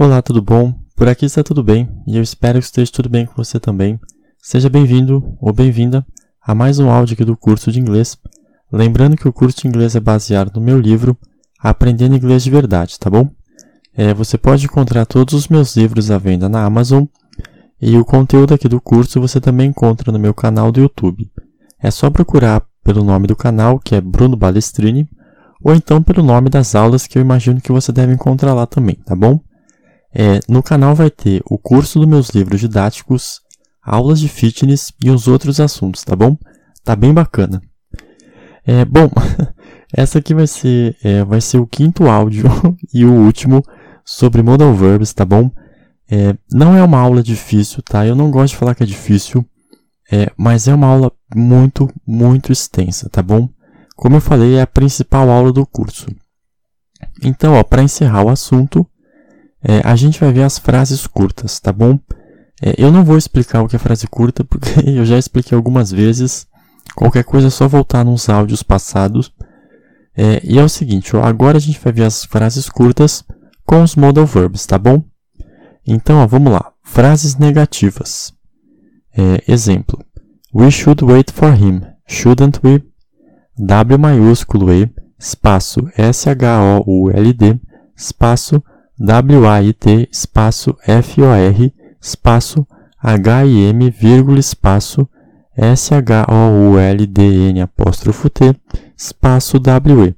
[0.00, 0.72] Olá, tudo bom?
[0.94, 3.98] Por aqui está tudo bem e eu espero que esteja tudo bem com você também.
[4.40, 6.06] Seja bem-vindo ou bem-vinda
[6.40, 8.16] a mais um áudio aqui do curso de inglês.
[8.72, 11.18] Lembrando que o curso de inglês é baseado no meu livro
[11.58, 13.28] Aprendendo Inglês de Verdade, tá bom?
[13.92, 17.02] É, você pode encontrar todos os meus livros à venda na Amazon
[17.82, 21.28] e o conteúdo aqui do curso você também encontra no meu canal do YouTube.
[21.82, 25.08] É só procurar pelo nome do canal, que é Bruno Balestrini,
[25.60, 28.94] ou então pelo nome das aulas que eu imagino que você deve encontrar lá também,
[29.04, 29.40] tá bom?
[30.20, 33.40] É, no canal vai ter o curso dos meus livros didáticos,
[33.80, 36.36] aulas de fitness e os outros assuntos, tá bom?
[36.82, 37.62] Tá bem bacana.
[38.66, 39.08] É, bom,
[39.94, 42.46] essa aqui vai ser, é, vai ser o quinto áudio
[42.92, 43.62] e o último
[44.04, 45.52] sobre modal verbs, tá bom?
[46.10, 48.04] É, não é uma aula difícil, tá?
[48.04, 49.46] Eu não gosto de falar que é difícil,
[50.10, 53.48] é, mas é uma aula muito, muito extensa, tá bom?
[53.94, 56.08] Como eu falei, é a principal aula do curso.
[57.22, 58.84] Então, para encerrar o assunto,
[59.62, 61.98] é, a gente vai ver as frases curtas, tá bom?
[62.62, 65.90] É, eu não vou explicar o que é frase curta, porque eu já expliquei algumas
[65.90, 66.46] vezes.
[66.94, 69.32] Qualquer coisa é só voltar nos áudios passados.
[70.16, 73.24] É, e é o seguinte, ó, agora a gente vai ver as frases curtas
[73.64, 75.02] com os modal verbs, tá bom?
[75.86, 76.72] Então, ó, vamos lá.
[76.82, 78.32] Frases negativas.
[79.16, 80.04] É, exemplo.
[80.54, 81.82] We should wait for him.
[82.06, 82.82] Shouldn't we?
[83.58, 87.60] W maiúsculo E, espaço S-H-O-U-L-D,
[87.96, 88.62] espaço
[89.00, 92.66] W-A-I-T, espaço F-O-R, espaço
[93.00, 95.08] H-I-M, vírgula, espaço
[95.56, 96.10] S-H-O-U-L-D-N,
[97.60, 98.54] apóstrofo T,
[98.96, 100.14] espaço W-E.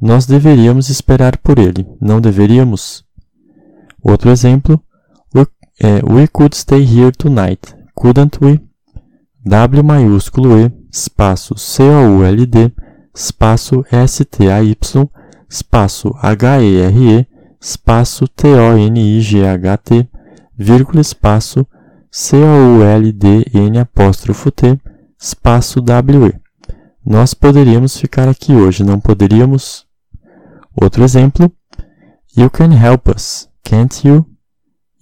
[0.00, 3.04] Nós deveríamos esperar por ele, não deveríamos?
[4.02, 4.80] Outro exemplo,
[5.34, 5.46] we,
[5.80, 8.60] é, we could stay here tonight, couldn't we?
[9.44, 12.72] W maiúsculo E, espaço C-O-U-L-D,
[13.14, 14.76] espaço S-T-A-Y,
[15.48, 17.31] espaço H-E-R-E,
[17.62, 20.08] espaço T-O-N-I-G-H-T,
[20.58, 21.64] vírgula, espaço
[22.10, 24.78] C-O-U-L-D-N apóstrofo T,
[25.18, 26.34] espaço W-E.
[27.06, 29.86] Nós poderíamos ficar aqui hoje, não poderíamos?
[30.74, 31.50] Outro exemplo.
[32.36, 34.26] You can help us, can't you?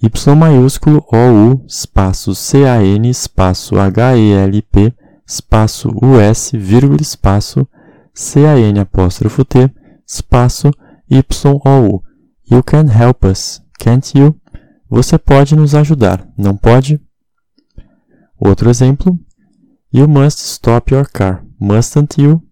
[0.02, 4.94] Y maiúsculo O-U, espaço C-A-N, espaço H-E-L-P,
[5.26, 7.66] espaço U-S, vírgula, espaço
[8.12, 9.70] C-A-N apóstrofo T,
[10.06, 10.70] espaço
[11.08, 12.09] Y-O-U.
[12.50, 14.34] You can help us, can't you?
[14.88, 17.00] Você pode nos ajudar, não pode?
[18.36, 19.16] Outro exemplo.
[19.92, 22.42] You must stop your car, mustn't you?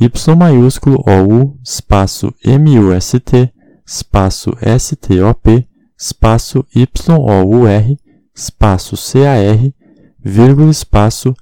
[0.00, 3.52] Y maiúsculo OU, espaço M-U-S-T,
[3.86, 7.98] espaço S-T-O-P, espaço Y-O-U-R,
[8.34, 9.72] espaço C-A-R,
[10.18, 11.32] vírgula, espaço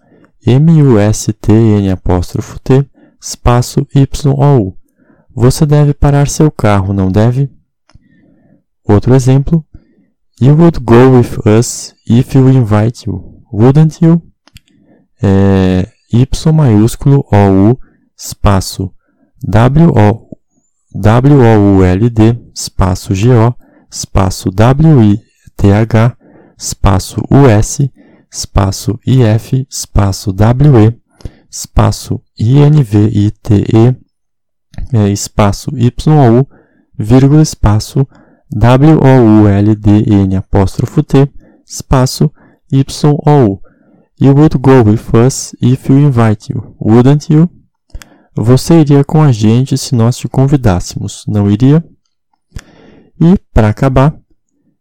[0.47, 2.87] M-U-S-T-N apóstrofo T,
[3.19, 4.77] espaço Y-O-U.
[5.35, 7.51] Você deve parar seu carro, não deve?
[8.91, 9.65] Outro exemplo.
[10.41, 14.21] You would go with us if we invite you, wouldn't you?
[15.23, 17.79] É, y maiúsculo O U
[18.19, 18.93] espaço
[19.49, 20.29] W O
[21.01, 23.55] W O U L D espaço G O
[23.89, 25.21] espaço W I
[25.57, 26.17] T H
[26.59, 27.93] espaço U S
[28.33, 30.99] espaço I F espaço W E
[31.49, 33.97] espaço I N V I T E
[34.97, 36.49] é, espaço Y O U
[36.99, 38.05] vírgula espaço
[38.53, 41.29] W-O-U-L-D-N apóstrofo T,
[41.67, 42.31] espaço
[42.73, 43.61] Y-O-U.
[44.21, 47.49] You would go with us if we invite you, wouldn't you?
[48.37, 51.85] Você iria com a gente se nós te convidássemos, não iria?
[53.21, 54.21] E, para acabar,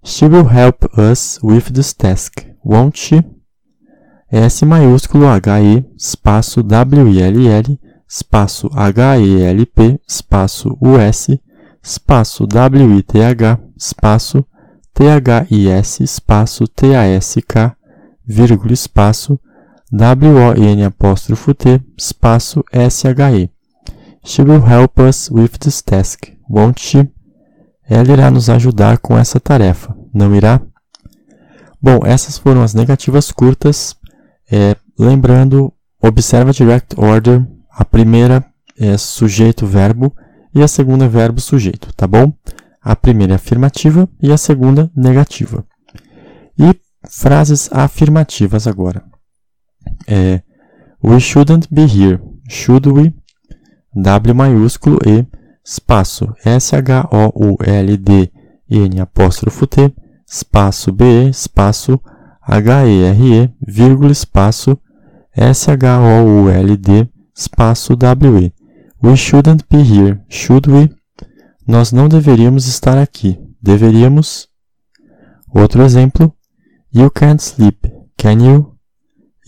[0.04, 3.22] She will help us with this task, won't she?
[4.32, 11.40] S maiúsculo H-E, espaço W-I-L-L, espaço H-E-L-P, espaço U-S,
[11.82, 14.46] espaço WITH, espaço
[14.94, 17.76] THIS, espaço TASK,
[18.26, 19.40] vírgula, espaço
[19.92, 23.50] WON apóstrofo T, espaço SHE.
[24.24, 27.10] She will help us with this task, won't she?
[27.90, 30.62] Ela irá nos ajudar com essa tarefa, não irá?
[31.82, 33.96] Bom, essas foram as negativas curtas.
[34.52, 37.48] É, lembrando, observa direct order.
[37.72, 38.46] A primeira
[38.78, 40.14] é sujeito-verbo
[40.54, 42.34] e a segunda verbo sujeito, tá bom?
[42.82, 45.66] A primeira é afirmativa e a segunda negativa.
[46.58, 46.74] E
[47.08, 49.04] frases afirmativas agora.
[50.08, 50.42] É,
[51.04, 52.20] we shouldn't be here.
[52.48, 53.14] Should we?
[53.96, 55.28] W maiúsculo E,
[55.64, 57.00] espaço S-H-O-U-L-D-N
[59.02, 59.94] apóstrofo T,
[60.28, 62.00] espaço B, espaço
[62.42, 64.78] H-E-R-E, vírgula, espaço
[65.36, 68.59] S-H-O-U-L-D, espaço W-E.
[69.02, 70.90] We shouldn't be here, should we?
[71.66, 73.40] Nós não deveríamos estar aqui.
[73.62, 74.50] Deveríamos?
[75.54, 76.34] Outro exemplo,
[76.92, 77.88] You can't sleep,
[78.18, 78.76] can you?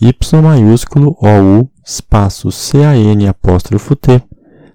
[0.00, 4.22] Y maiúsculo OU, espaço CAN apóstrofo T,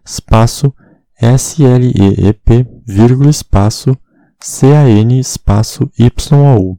[0.06, 0.74] espaço
[1.20, 3.98] SLEEP, vírgula, espaço
[4.38, 6.78] CAN, espaço YOU.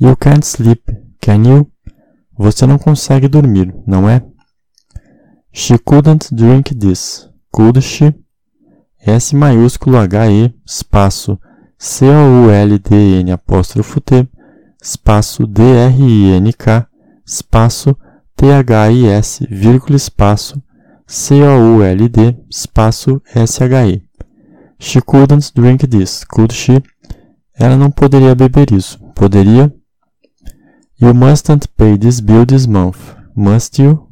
[0.00, 0.82] You can't sleep,
[1.20, 1.70] can you?
[2.36, 4.24] Você não consegue dormir, não é?
[5.52, 7.28] She couldn't drink this.
[7.52, 8.14] Could she?
[8.98, 11.38] S maiúsculo HE, espaço
[11.78, 14.28] C-O-U-L-D-N apóstrofo T,
[14.80, 16.86] espaço D-R-I-N-K,
[17.26, 17.96] espaço
[18.36, 20.62] T-H-I-S, vírgula, espaço
[21.06, 24.02] C-O-U-L-D, espaço S-H-E.
[24.78, 26.24] She couldn't drink this.
[26.24, 26.82] Could she?
[27.54, 28.98] Ela não poderia beber isso.
[29.14, 29.72] Poderia?
[31.00, 32.98] You mustn't pay this bill this month.
[33.36, 34.11] Must you?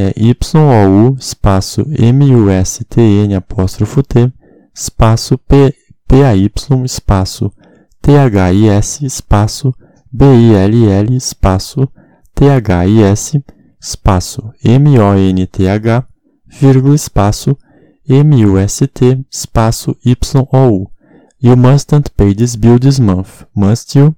[0.00, 4.32] É Y-O-U, espaço M-U-S-T-N, apóstrofo T,
[4.72, 6.52] espaço P-A-Y,
[6.84, 7.50] espaço
[8.00, 9.74] T-H-I-S, espaço
[10.12, 11.88] B-I-L-L, espaço
[12.32, 13.42] T-H-I-S,
[13.80, 16.04] espaço M-O-N-T-H,
[16.46, 17.58] vírgula, espaço
[18.08, 20.92] M-U-S-T, espaço Y-O-U.
[21.42, 23.46] You mustn't pay this bill this month.
[23.52, 24.14] Must you?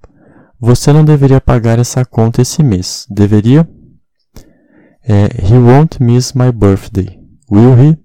[0.60, 3.06] Você não deveria pagar essa conta esse mês.
[3.08, 3.66] Deveria?
[5.12, 7.18] É, he won't miss my birthday.
[7.50, 7.98] Will he?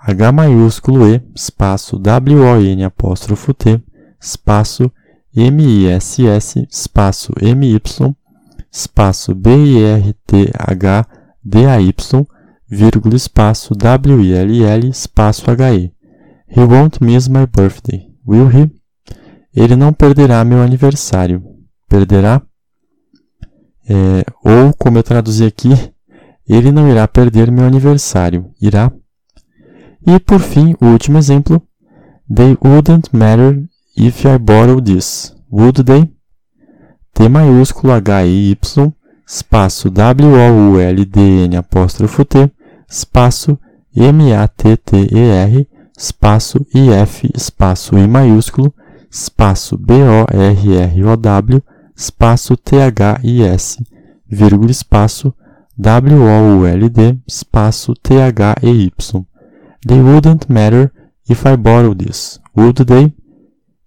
[0.00, 3.82] H maiúsculo E, espaço W-O-N apóstrofo T,
[4.18, 4.90] espaço
[5.36, 7.78] M-I-S-S, espaço M-Y,
[8.72, 9.94] espaço B-I-R-T-H-D-A-Y,
[12.66, 15.92] vírgula, espaço W-I-L-L, espaço H-E.
[16.48, 18.10] He won't miss my birthday.
[18.26, 18.70] Will he?
[19.54, 21.42] Ele não perderá meu aniversário.
[21.86, 22.40] Perderá?
[23.86, 25.94] É, ou, como eu traduzi aqui,
[26.48, 28.50] ele não irá perder meu aniversário.
[28.60, 28.92] Irá?
[30.06, 31.60] E, por fim, o último exemplo.
[32.32, 33.64] They wouldn't matter
[33.96, 35.34] if I borrow this.
[35.50, 36.10] Would they?
[37.14, 38.58] T maiúsculo H-I-Y,
[39.26, 42.52] espaço W-O-U-L-D-N apóstrofo T,
[42.88, 43.58] espaço
[43.96, 45.66] M-A-T-T-E-R,
[45.96, 48.74] espaço I-F, espaço I maiúsculo,
[49.10, 51.62] espaço B-O-R-R-O-W,
[51.96, 53.82] espaço T-H-I-S,
[54.28, 55.34] vírgula, espaço
[55.78, 59.26] W-O-U-L-D, espaço T-H-E-Y.
[59.86, 60.90] They wouldn't matter
[61.28, 63.12] if I borrow this, would they?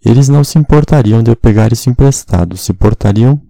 [0.06, 3.42] Eles não se importariam de eu pegar isso emprestado, se importariam?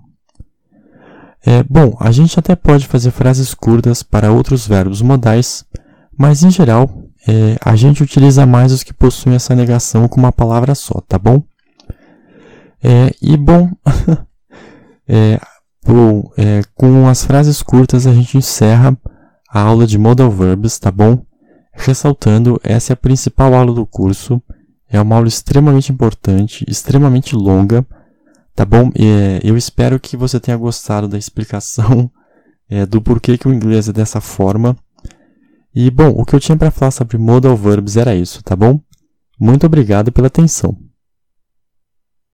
[1.45, 5.65] É, bom, a gente até pode fazer frases curtas para outros verbos modais,
[6.17, 6.89] mas em geral
[7.27, 11.17] é, a gente utiliza mais os que possuem essa negação com uma palavra só, tá
[11.17, 11.43] bom?
[12.83, 13.69] É, e bom,
[15.07, 15.39] é,
[15.89, 18.95] bom é, com as frases curtas a gente encerra
[19.49, 21.25] a aula de Modal Verbs, tá bom?
[21.73, 24.39] Ressaltando, essa é a principal aula do curso,
[24.87, 27.83] é uma aula extremamente importante, extremamente longa,
[28.55, 28.91] tá bom?
[28.95, 32.11] É, eu espero que você tenha gostado da explicação
[32.69, 34.77] é, do porquê que o inglês é dessa forma.
[35.73, 38.79] E, bom, o que eu tinha para falar sobre Modal Verbs era isso, tá bom?
[39.39, 40.77] Muito obrigado pela atenção.